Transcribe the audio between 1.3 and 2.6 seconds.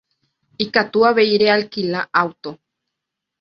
realquila auto.